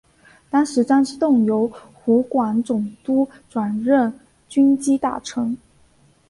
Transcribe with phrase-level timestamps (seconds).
[0.49, 5.55] 当时张之洞由湖广总督转任军机大臣。